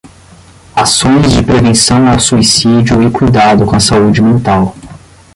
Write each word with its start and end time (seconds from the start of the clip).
Ações 0.75 1.31
de 1.31 1.43
prevenção 1.43 2.07
ao 2.09 2.19
suicídio 2.19 3.03
e 3.07 3.11
cuidado 3.11 3.67
com 3.67 3.75
a 3.75 3.79
saúde 3.79 4.19
mental 4.19 4.75